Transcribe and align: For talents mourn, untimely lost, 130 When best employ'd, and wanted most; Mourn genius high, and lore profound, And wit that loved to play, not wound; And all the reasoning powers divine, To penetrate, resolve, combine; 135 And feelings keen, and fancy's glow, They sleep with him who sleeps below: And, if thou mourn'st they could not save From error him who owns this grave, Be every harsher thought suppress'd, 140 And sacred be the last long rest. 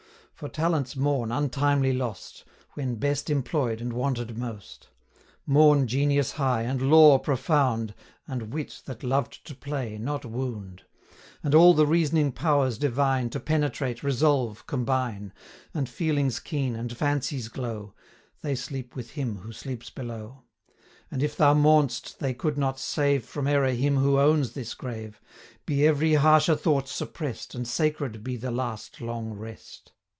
For 0.33 0.49
talents 0.49 0.95
mourn, 0.95 1.31
untimely 1.31 1.93
lost, 1.93 2.45
130 2.73 2.73
When 2.73 2.95
best 2.99 3.29
employ'd, 3.29 3.79
and 3.79 3.93
wanted 3.93 4.39
most; 4.39 4.87
Mourn 5.45 5.85
genius 5.85 6.31
high, 6.31 6.63
and 6.63 6.81
lore 6.81 7.19
profound, 7.19 7.93
And 8.27 8.51
wit 8.51 8.81
that 8.85 9.03
loved 9.03 9.45
to 9.45 9.53
play, 9.53 9.99
not 9.99 10.25
wound; 10.25 10.81
And 11.43 11.53
all 11.53 11.75
the 11.75 11.85
reasoning 11.85 12.31
powers 12.31 12.79
divine, 12.79 13.29
To 13.29 13.39
penetrate, 13.39 14.01
resolve, 14.01 14.65
combine; 14.65 15.31
135 15.73 15.75
And 15.79 15.87
feelings 15.87 16.39
keen, 16.39 16.75
and 16.75 16.97
fancy's 16.97 17.47
glow, 17.47 17.93
They 18.41 18.55
sleep 18.55 18.95
with 18.95 19.11
him 19.11 19.37
who 19.41 19.51
sleeps 19.51 19.91
below: 19.91 20.41
And, 21.11 21.21
if 21.21 21.37
thou 21.37 21.53
mourn'st 21.53 22.17
they 22.17 22.33
could 22.33 22.57
not 22.57 22.79
save 22.79 23.25
From 23.25 23.45
error 23.45 23.73
him 23.73 23.97
who 23.97 24.17
owns 24.19 24.53
this 24.53 24.73
grave, 24.73 25.21
Be 25.67 25.85
every 25.85 26.15
harsher 26.15 26.55
thought 26.55 26.87
suppress'd, 26.87 27.53
140 27.53 27.57
And 27.59 27.67
sacred 27.67 28.23
be 28.23 28.37
the 28.37 28.49
last 28.49 29.01
long 29.01 29.33
rest. 29.33 29.91